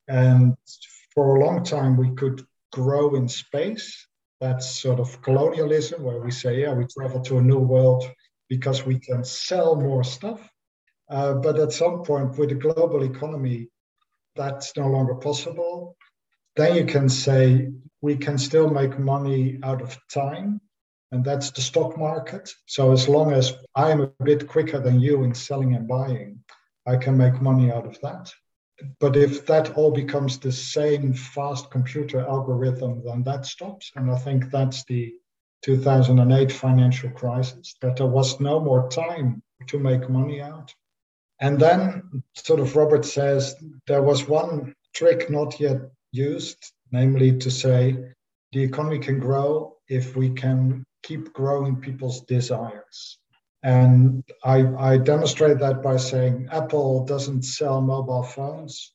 [0.06, 0.54] And
[1.14, 4.06] for a long time, we could grow in space.
[4.40, 8.04] That's sort of colonialism, where we say, yeah, we travel to a new world
[8.48, 10.46] because we can sell more stuff.
[11.08, 13.68] Uh, but at some point, with the global economy,
[14.36, 15.96] that's no longer possible.
[16.56, 20.60] Then you can say we can still make money out of time
[21.12, 22.50] and that's the stock market.
[22.66, 26.44] So as long as I'm a bit quicker than you in selling and buying,
[26.86, 28.32] I can make money out of that.
[28.98, 33.90] But if that all becomes the same fast computer algorithm, then that stops.
[33.94, 35.14] And I think that's the
[35.62, 40.74] 2008 financial crisis, that there was no more time to make money out.
[41.40, 45.80] And then, sort of, Robert says there was one trick not yet
[46.12, 47.96] used, namely to say
[48.52, 53.18] the economy can grow if we can keep growing people's desires.
[53.62, 58.94] And I, I demonstrate that by saying Apple doesn't sell mobile phones,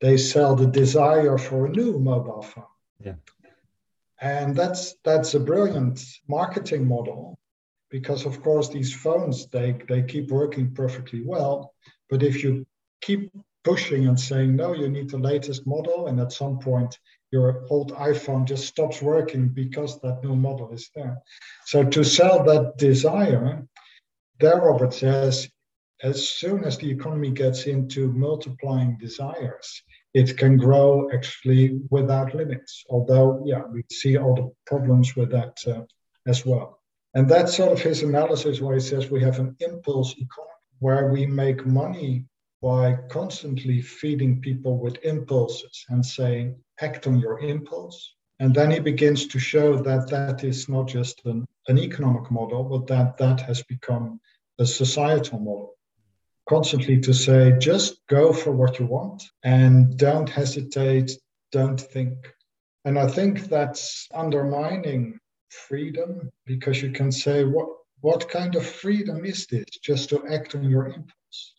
[0.00, 2.64] they sell the desire for a new mobile phone.
[3.00, 3.14] Yeah.
[4.20, 7.38] And that's that's a brilliant marketing model
[7.90, 11.74] because of course these phones they, they keep working perfectly well.
[12.10, 12.66] But if you
[13.00, 13.32] keep
[13.64, 16.98] pushing and saying no, you need the latest model, and at some point
[17.30, 21.18] your old iPhone just stops working because that new model is there.
[21.64, 23.66] So to sell that desire,
[24.38, 25.48] there Robert says,
[26.02, 29.82] as soon as the economy gets into multiplying desires,
[30.14, 32.84] it can grow actually without limits.
[32.90, 35.82] Although, yeah, we see all the problems with that uh,
[36.26, 36.80] as well.
[37.14, 41.08] And that's sort of his analysis where he says we have an impulse economy where
[41.12, 42.26] we make money
[42.62, 48.14] by constantly feeding people with impulses and saying, act on your impulse.
[48.38, 52.62] And then he begins to show that that is not just an, an economic model,
[52.62, 54.20] but that that has become
[54.60, 55.74] a societal model.
[56.48, 61.10] Constantly to say, just go for what you want and don't hesitate,
[61.50, 62.32] don't think.
[62.84, 67.68] And I think that's undermining freedom because you can say what
[68.00, 71.52] what kind of freedom is this just to act on your impulse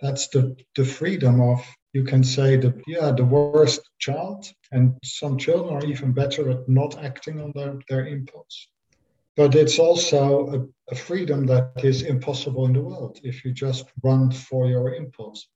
[0.00, 5.36] that's the the freedom of you can say that yeah the worst child and some
[5.36, 8.68] children are even better at not acting on their, their impulse.
[9.36, 13.86] But it's also a, a freedom that is impossible in the world if you just
[14.02, 15.48] run for your impulses.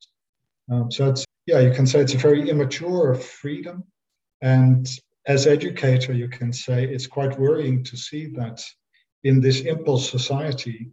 [0.70, 3.84] Um, so it's yeah you can say it's a very immature freedom.
[4.42, 4.88] And
[5.26, 8.62] as educator you can say it's quite worrying to see that
[9.22, 10.90] in this impulse society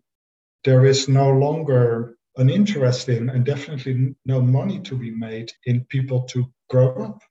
[0.64, 5.86] there is no longer an interest in and definitely no money to be made in
[5.86, 7.22] people to grow up,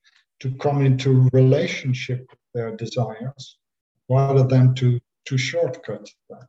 [0.40, 3.58] to come into relationship with their desires,
[4.08, 6.48] rather than to to shortcut that.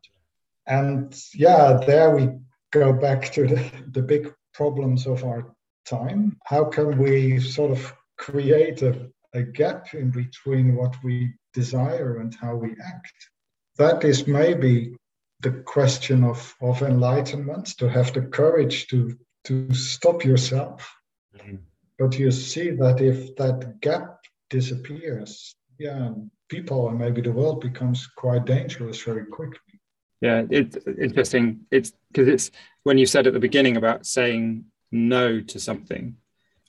[0.67, 2.29] And yeah, there we
[2.71, 5.53] go back to the, the big problems of our
[5.85, 6.37] time.
[6.45, 12.33] How can we sort of create a, a gap in between what we desire and
[12.35, 13.13] how we act?
[13.77, 14.95] That is maybe
[15.41, 20.89] the question of, of enlightenment, to have the courage to, to stop yourself.
[21.37, 21.57] Mm-hmm.
[21.97, 26.11] But you see that if that gap disappears, yeah,
[26.49, 29.79] people and maybe the world becomes quite dangerous very quickly.
[30.21, 31.61] Yeah, it's interesting.
[31.71, 32.51] It's because it's
[32.83, 36.17] when you said at the beginning about saying no to something,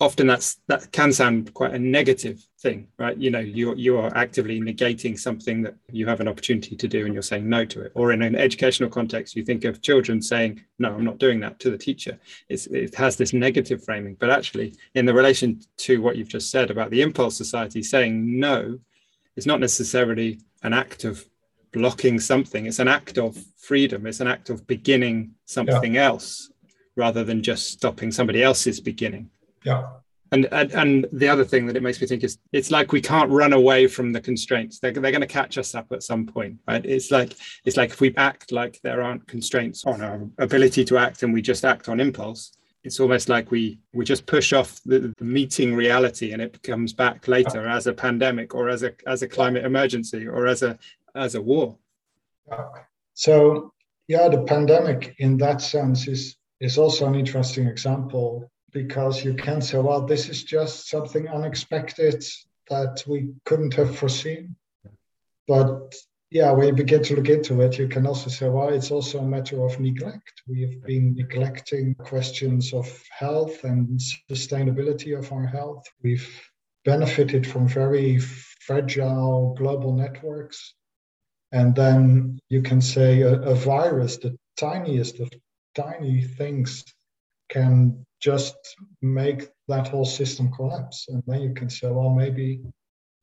[0.02, 3.16] often that's that can sound quite a negative thing right?
[3.16, 7.04] You know you you are actively negating something that you have an opportunity to do
[7.04, 7.92] and you're saying no to it.
[7.94, 11.60] Or in an educational context you think of children saying no i'm not doing that
[11.60, 12.18] to the teacher.
[12.48, 14.16] It's, it has this negative framing.
[14.18, 18.40] But actually in the relation to what you've just said about the impulse society saying
[18.40, 18.80] no
[19.36, 21.24] is not necessarily an act of
[21.72, 22.66] blocking something.
[22.66, 24.06] It's an act of freedom.
[24.06, 26.06] It's an act of beginning something yeah.
[26.06, 26.50] else
[26.96, 29.30] rather than just stopping somebody else's beginning
[29.64, 29.86] yeah.
[30.32, 33.02] And, and, and the other thing that it makes me think is it's like we
[33.02, 34.78] can't run away from the constraints.
[34.78, 36.84] They're, they're going to catch us up at some point, right?
[36.86, 40.96] It's like it's like if we act like there aren't constraints on our ability to
[40.96, 44.80] act and we just act on impulse, it's almost like we we just push off
[44.86, 48.92] the, the meeting reality and it comes back later as a pandemic or as a
[49.06, 50.78] as a climate emergency or as a
[51.14, 51.76] as a war.
[53.12, 53.72] So
[54.08, 59.60] yeah, the pandemic in that sense is is also an interesting example because you can
[59.60, 62.24] say, well, this is just something unexpected
[62.68, 64.56] that we couldn't have foreseen.
[65.46, 65.94] But
[66.30, 69.18] yeah, when you begin to look into it, you can also say, well, it's also
[69.18, 70.42] a matter of neglect.
[70.48, 75.84] We have been neglecting questions of health and sustainability of our health.
[76.02, 76.26] We've
[76.86, 80.74] benefited from very fragile global networks.
[81.52, 85.28] And then you can say a, a virus, the tiniest of
[85.74, 86.84] tiny things,
[87.52, 88.56] can just
[89.02, 91.06] make that whole system collapse.
[91.08, 92.60] And then you can say, well, maybe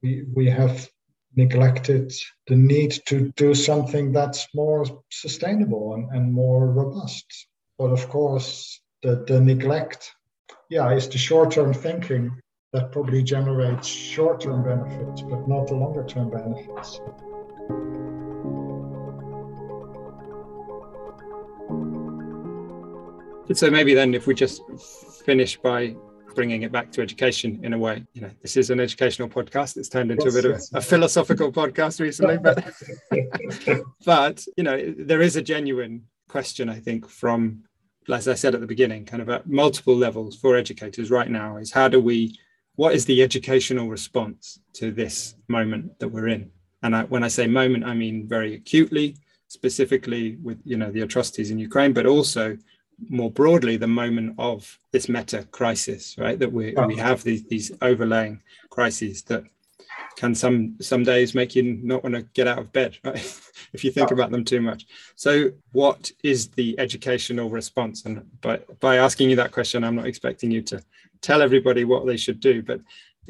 [0.03, 0.87] we, we have
[1.35, 2.11] neglected
[2.47, 7.47] the need to do something that's more sustainable and, and more robust.
[7.77, 10.13] But of course, the, the neglect,
[10.69, 12.31] yeah, is the short term thinking
[12.73, 16.99] that probably generates short term benefits, but not the longer term benefits.
[23.53, 24.61] So maybe then if we just
[25.25, 25.95] finish by
[26.35, 29.77] bringing it back to education in a way you know this is an educational podcast.
[29.77, 32.63] It's turned into a bit of a philosophical podcast recently but
[34.05, 37.63] but you know there is a genuine question i think from
[38.13, 41.57] as i said at the beginning kind of at multiple levels for educators right now
[41.57, 42.37] is how do we
[42.75, 46.49] what is the educational response to this moment that we're in?
[46.81, 49.17] And I, when i say moment i mean very acutely
[49.49, 52.57] specifically with you know the atrocities in ukraine but also
[53.07, 56.37] more broadly the moment of this meta crisis, right?
[56.39, 56.97] That we we oh.
[56.97, 59.43] have these these overlaying crises that
[60.15, 63.41] can some some days make you not want to get out of bed, right?
[63.73, 64.15] if you think oh.
[64.15, 64.85] about them too much.
[65.15, 68.05] So, what is the educational response?
[68.05, 70.83] And by by asking you that question, I'm not expecting you to
[71.21, 72.81] tell everybody what they should do, but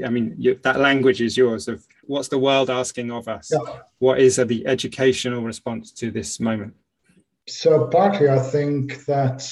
[0.04, 1.68] I mean you, that language is yours.
[1.68, 3.52] Of what's the world asking of us?
[3.52, 3.80] Yeah.
[4.00, 6.74] What is the educational response to this moment?
[7.48, 9.52] So partly, I think that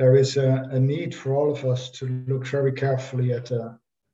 [0.00, 3.68] there is a, a, need for all of us to look very carefully at uh,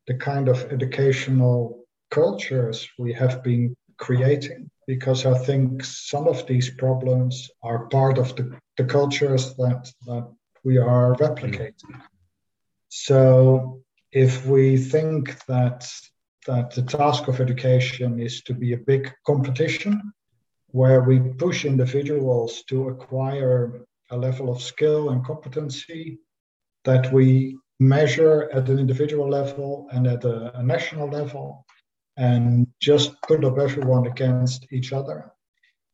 [0.09, 6.71] the kind of educational cultures we have been creating, because I think some of these
[6.71, 10.29] problems are part of the, the cultures that, that
[10.65, 11.95] we are replicating.
[12.89, 15.89] So if we think that
[16.49, 20.13] that the task of education is to be a big competition
[20.69, 26.19] where we push individuals to acquire a level of skill and competency
[26.85, 31.65] that we measure at an individual level and at a, a national level
[32.17, 35.33] and just put up everyone against each other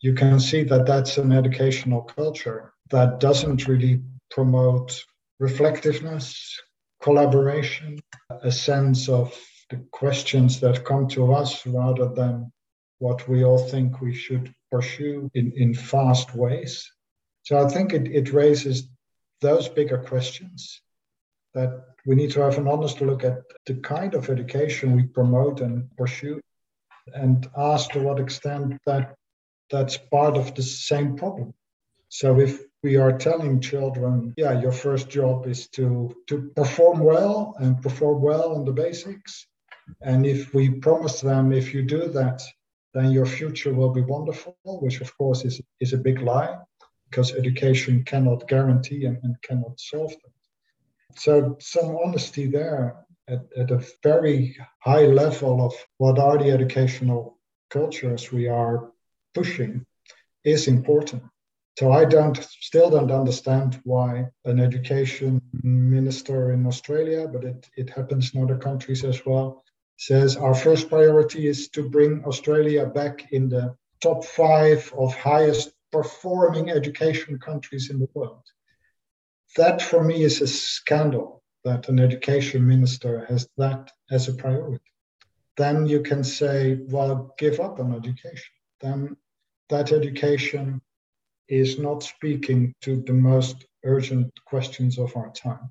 [0.02, 5.04] you can see that that's an educational culture that doesn't really promote
[5.38, 6.60] reflectiveness,
[7.00, 7.98] collaboration,
[8.42, 9.32] a sense of
[9.70, 12.52] the questions that come to us rather than
[12.98, 16.90] what we all think we should pursue in, in fast ways.
[17.42, 18.88] So I think it, it raises
[19.40, 20.80] those bigger questions
[21.54, 25.60] that we need to have an honest look at the kind of education we promote
[25.60, 26.40] and pursue
[27.14, 29.16] and ask to what extent that
[29.70, 31.52] that's part of the same problem.
[32.08, 37.54] So if we are telling children, yeah, your first job is to, to perform well
[37.58, 39.46] and perform well on the basics.
[40.00, 42.42] And if we promise them, if you do that,
[42.94, 46.56] then your future will be wonderful, which of course is, is a big lie
[47.12, 50.32] because education cannot guarantee and, and cannot solve that.
[51.14, 57.36] So some honesty there at, at a very high level of what are the educational
[57.68, 58.90] cultures we are
[59.34, 59.84] pushing
[60.42, 61.22] is important.
[61.78, 67.90] So I don't still don't understand why an education minister in Australia, but it, it
[67.90, 69.64] happens in other countries as well,
[69.98, 75.72] says our first priority is to bring Australia back in the top five of highest
[75.92, 78.42] performing education countries in the world.
[79.56, 84.84] That for me is a scandal that an education minister has that as a priority.
[85.56, 88.54] Then you can say, well, give up on education.
[88.80, 89.16] Then
[89.68, 90.80] that education
[91.48, 95.70] is not speaking to the most urgent questions of our time.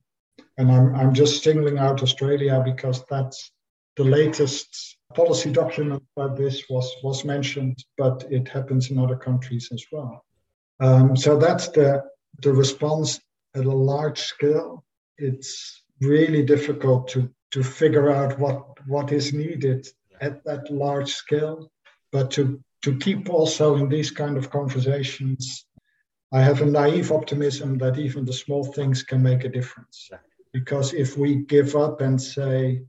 [0.58, 3.52] And I'm, I'm just singling out Australia because that's
[4.02, 9.70] the latest policy document about this was, was mentioned, but it happens in other countries
[9.72, 10.26] as well.
[10.80, 12.04] Um, so that's the,
[12.42, 13.20] the response
[13.56, 14.84] at a large scale.
[15.18, 19.88] It's really difficult to, to figure out what, what is needed
[20.20, 21.72] at that large scale,
[22.12, 25.66] but to, to keep also in these kind of conversations,
[26.32, 30.10] I have a naive optimism that even the small things can make a difference.
[30.54, 32.82] Because if we give up and say,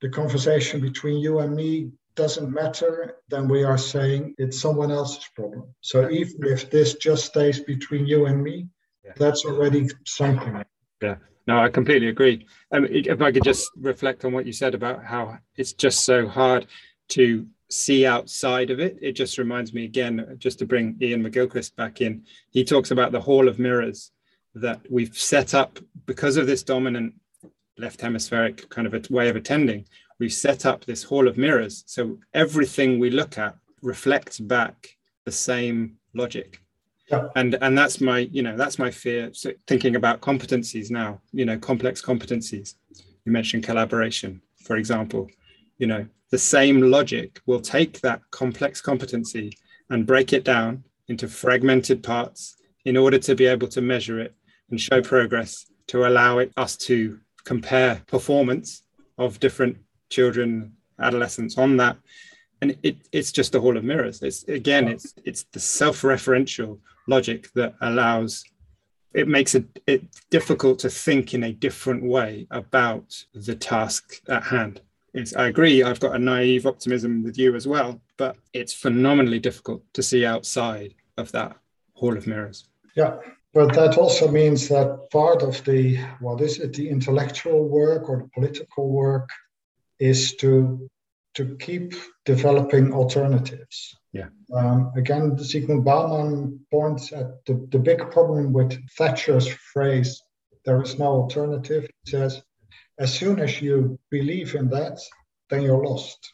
[0.00, 5.28] the conversation between you and me doesn't matter, then we are saying it's someone else's
[5.34, 5.64] problem.
[5.80, 8.68] So even if this just stays between you and me,
[9.04, 9.12] yeah.
[9.16, 10.62] that's already something.
[11.02, 11.16] Yeah.
[11.46, 12.46] No, I completely agree.
[12.72, 16.26] Um, if I could just reflect on what you said about how it's just so
[16.26, 16.66] hard
[17.10, 21.76] to see outside of it, it just reminds me again, just to bring Iain McGilchrist
[21.76, 24.10] back in, he talks about the hall of mirrors
[24.54, 27.14] that we've set up because of this dominant
[27.78, 29.86] left hemispheric kind of a way of attending,
[30.18, 31.84] we've set up this hall of mirrors.
[31.86, 36.60] So everything we look at reflects back the same logic.
[37.10, 37.28] Yeah.
[37.36, 39.30] And and that's my, you know, that's my fear.
[39.32, 42.74] So thinking about competencies now, you know, complex competencies.
[43.24, 45.28] You mentioned collaboration, for example.
[45.78, 49.52] You know, the same logic will take that complex competency
[49.90, 54.34] and break it down into fragmented parts in order to be able to measure it
[54.70, 58.82] and show progress to allow it us to compare performance
[59.18, 59.76] of different
[60.10, 61.96] children, adolescents on that.
[62.60, 64.22] And it, it's just a hall of mirrors.
[64.22, 68.44] It's again, it's it's the self-referential logic that allows
[69.14, 74.42] it makes it, it difficult to think in a different way about the task at
[74.42, 74.80] hand.
[75.14, 79.38] It's, I agree, I've got a naive optimism with you as well, but it's phenomenally
[79.38, 81.56] difficult to see outside of that
[81.92, 82.68] hall of mirrors.
[82.96, 83.18] Yeah,
[83.54, 88.18] but that also means that part of the, what is it, the intellectual work or
[88.18, 89.28] the political work
[90.00, 90.90] is to,
[91.34, 91.94] to keep
[92.24, 93.96] developing alternatives.
[94.12, 94.28] Yeah.
[94.52, 100.20] Um, again, Zygmunt Bauman points at the, the big problem with Thatcher's phrase,
[100.64, 101.88] there is no alternative.
[102.04, 102.42] He says,
[102.98, 105.00] as soon as you believe in that,
[105.50, 106.32] then you're lost.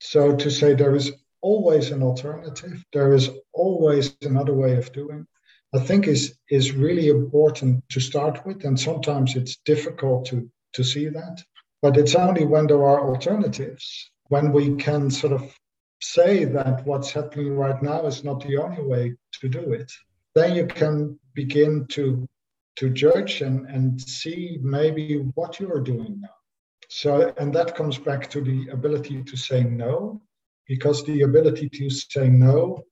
[0.00, 5.26] So to say there is always an alternative, there is always another way of doing,
[5.74, 10.84] I think is is really important to start with, and sometimes it's difficult to to
[10.84, 11.42] see that.
[11.82, 15.42] But it's only when there are alternatives, when we can sort of
[16.00, 19.90] say that what's happening right now is not the only way to do it,
[20.34, 22.28] then you can begin to
[22.76, 26.36] to judge and, and see maybe what you are doing now.
[26.88, 30.22] So, and that comes back to the ability to say no,
[30.68, 32.84] because the ability to say no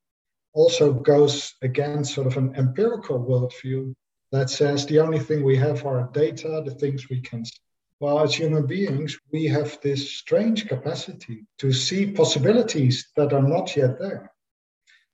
[0.52, 3.94] also goes against sort of an empirical worldview
[4.32, 7.58] that says the only thing we have are data, the things we can see.
[8.00, 13.76] Well, as human beings, we have this strange capacity to see possibilities that are not
[13.76, 14.32] yet there.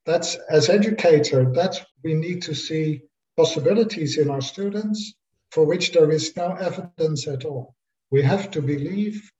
[0.07, 3.03] That's as educator, that's we need to see
[3.37, 5.15] possibilities in our students
[5.51, 7.75] for which there is no evidence at all.
[8.11, 9.31] We have to believe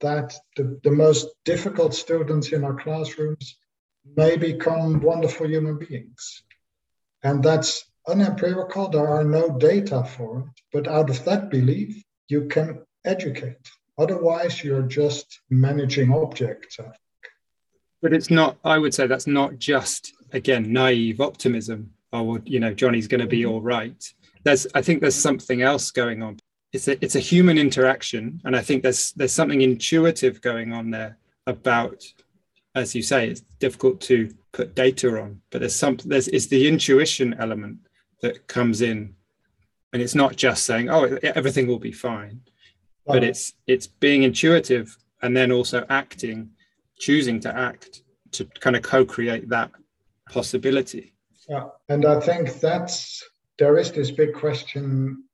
[0.00, 3.56] that the, the most difficult students in our classrooms
[4.16, 6.42] may become wonderful human beings.
[7.22, 10.62] And that's unempirical, there are no data for it.
[10.72, 13.70] But out of that belief, you can educate.
[13.98, 16.78] Otherwise, you're just managing objects.
[18.00, 21.92] But it's not, I would say that's not just, again, naive optimism.
[22.12, 23.52] Oh, well, you know, Johnny's going to be mm-hmm.
[23.52, 24.14] all right.
[24.42, 26.38] There's, I think there's something else going on.
[26.72, 28.40] It's a, it's a human interaction.
[28.44, 32.02] And I think there's, there's something intuitive going on there about,
[32.74, 36.68] as you say, it's difficult to put data on, but there's something, there's, it's the
[36.68, 37.78] intuition element
[38.22, 39.14] that comes in.
[39.92, 42.42] And it's not just saying, oh, everything will be fine
[43.12, 46.50] but it's it's being intuitive and then also acting
[46.98, 48.02] choosing to act
[48.32, 49.70] to kind of co-create that
[50.30, 51.14] possibility.
[51.48, 53.22] Yeah and i think that's
[53.58, 55.24] there is this big question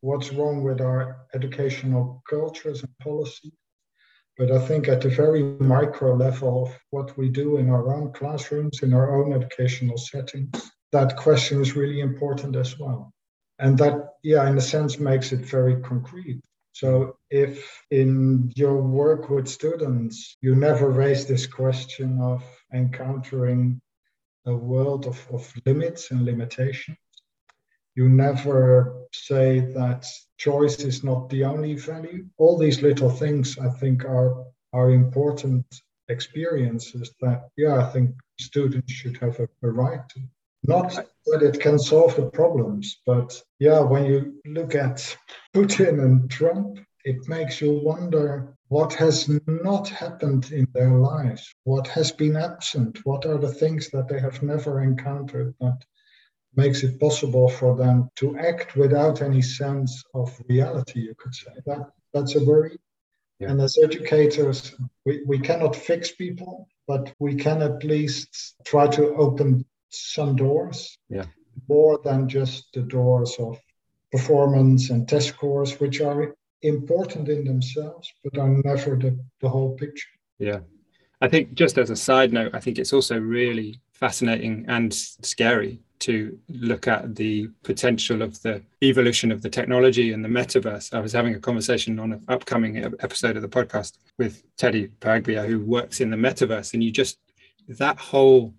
[0.00, 3.52] what's wrong with our educational cultures and policies
[4.38, 8.12] but i think at the very micro level of what we do in our own
[8.12, 13.12] classrooms in our own educational settings that question is really important as well.
[13.58, 16.42] And that yeah in a sense makes it very concrete.
[16.72, 23.80] So, if in your work with students, you never raise this question of encountering
[24.46, 26.96] a world of, of limits and limitations,
[27.94, 30.06] you never say that
[30.38, 32.26] choice is not the only value.
[32.38, 35.66] All these little things, I think, are, are important
[36.08, 40.20] experiences that, yeah, I think students should have a, a right to.
[40.62, 40.92] Not
[41.26, 45.16] that it can solve the problems, but yeah, when you look at
[45.54, 51.88] Putin and Trump, it makes you wonder what has not happened in their lives, what
[51.88, 55.82] has been absent, what are the things that they have never encountered that
[56.56, 61.52] makes it possible for them to act without any sense of reality, you could say.
[61.66, 62.78] That that's a worry.
[63.38, 63.50] Yeah.
[63.50, 64.74] And as educators,
[65.06, 70.98] we, we cannot fix people, but we can at least try to open some doors
[71.08, 71.24] yeah.
[71.68, 73.58] more than just the doors of
[74.12, 79.74] performance and test scores, which are important in themselves, but are never the, the whole
[79.76, 80.08] picture.
[80.38, 80.60] Yeah.
[81.20, 85.80] I think just as a side note, I think it's also really fascinating and scary
[86.00, 90.94] to look at the potential of the evolution of the technology and the metaverse.
[90.94, 95.46] I was having a conversation on an upcoming episode of the podcast with Teddy Paglia,
[95.46, 97.18] who works in the metaverse, and you just
[97.68, 98.54] that whole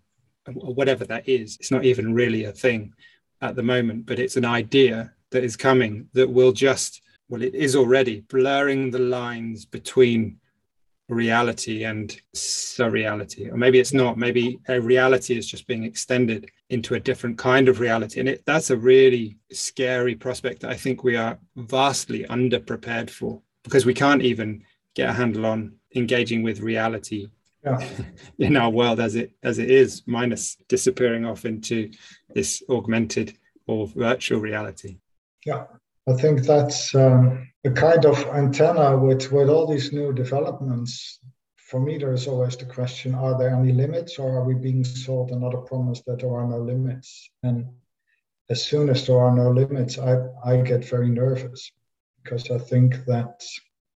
[0.53, 2.93] whatever that is, it's not even really a thing
[3.41, 7.55] at the moment, but it's an idea that is coming that will just, well, it
[7.55, 10.37] is already blurring the lines between
[11.11, 13.51] reality and surreality.
[13.51, 17.67] Or maybe it's not, maybe a reality is just being extended into a different kind
[17.67, 18.21] of reality.
[18.21, 23.41] And it, that's a really scary prospect that I think we are vastly underprepared for
[23.63, 24.63] because we can't even
[24.95, 27.27] get a handle on engaging with reality
[27.63, 27.85] yeah.
[28.39, 31.91] in our world as it as it is, minus disappearing off into
[32.33, 33.37] this augmented
[33.67, 34.97] or virtual reality.
[35.45, 35.65] Yeah,
[36.07, 41.19] I think that's um, a kind of antenna with with all these new developments.
[41.57, 44.83] For me, there is always the question: Are there any limits, or are we being
[44.83, 47.29] sold another promise that there are no limits?
[47.43, 47.67] And
[48.49, 51.71] as soon as there are no limits, I I get very nervous
[52.23, 53.43] because I think that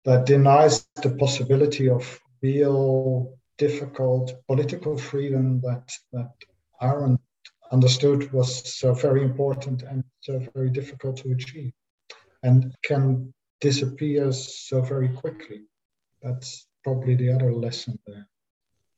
[0.05, 6.31] that denies the possibility of real difficult political freedom that that
[6.81, 7.19] Arendt
[7.71, 11.73] understood was so very important and so very difficult to achieve,
[12.43, 15.61] and can disappear so very quickly.
[16.21, 18.27] That's probably the other lesson there.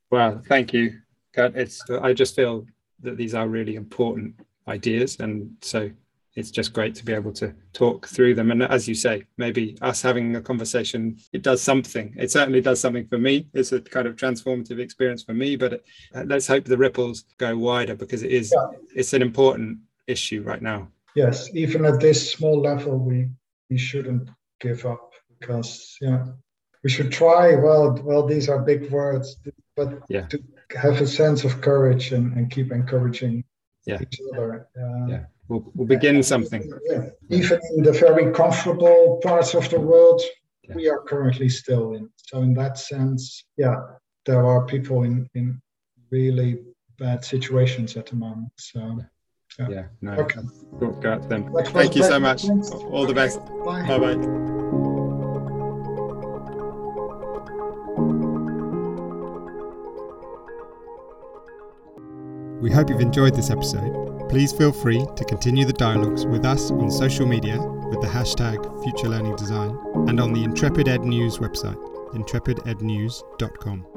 [0.09, 0.99] Well, thank you,
[1.35, 2.65] It's I just feel
[3.01, 4.35] that these are really important
[4.67, 5.91] ideas, and so
[6.35, 8.51] it's just great to be able to talk through them.
[8.51, 12.13] And as you say, maybe us having a conversation, it does something.
[12.15, 13.47] It certainly does something for me.
[13.53, 15.83] It's a kind of transformative experience for me, but
[16.13, 18.77] uh, let's hope the ripples go wider because it is, yeah.
[18.95, 20.89] it's an important issue right now.
[21.15, 23.29] Yes, even at this small level, we,
[23.71, 24.29] we shouldn't
[24.59, 26.25] give up because, yeah,
[26.83, 27.55] we should try.
[27.55, 29.37] Well, well, these are big words,
[29.75, 30.27] but yeah.
[30.27, 30.43] to
[30.75, 33.43] have a sense of courage and, and keep encouraging
[33.85, 33.99] yeah.
[34.01, 34.67] each other.
[34.79, 36.71] Uh, yeah we'll, we'll begin something.
[36.89, 37.09] Yeah.
[37.29, 40.21] Even in the very comfortable parts of the world,
[40.63, 40.75] yeah.
[40.75, 42.09] we are currently still in.
[42.17, 43.75] So in that sense, yeah,
[44.25, 45.61] there are people in in
[46.11, 46.59] really
[46.97, 48.51] bad situations at the moment.
[48.57, 48.99] So.
[49.59, 50.11] Yeah, yeah no.
[50.11, 50.41] Okay.
[50.79, 51.51] Go, out them.
[51.67, 52.45] Thank you so much.
[52.91, 53.39] All the best.
[53.65, 54.46] Bye bye.
[62.61, 66.69] We hope you've enjoyed this episode Please feel free to continue the dialogues with us
[66.69, 69.77] on social media with the hashtag Future Learning Design
[70.09, 71.77] and on the Intrepid Ed News website,
[72.13, 73.96] intrepidednews.com.